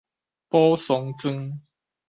[0.49, 1.59] 寶桑莊